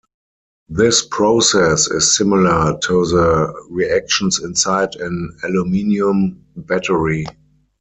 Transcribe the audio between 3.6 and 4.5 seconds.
reactions